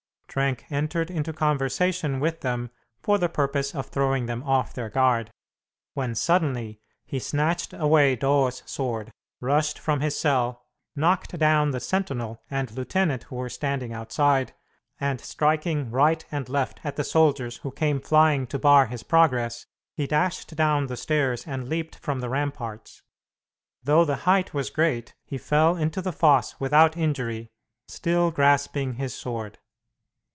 [0.33, 2.69] Trenck entered into conversation with them
[3.03, 5.29] for the purpose of throwing them off their guard,
[5.93, 9.11] when suddenly he snatched away Doo's sword,
[9.41, 10.63] rushed from his cell,
[10.95, 14.53] knocked down the sentinel and lieutenant who were standing outside,
[15.01, 19.65] and striking right and left at the soldiers who came flying to bar his progress,
[19.95, 23.03] he dashed down the stairs and leaped from the ramparts.
[23.83, 27.49] Though the height was great he fell into the fosse without injury,
[27.89, 29.57] still grasping his sword.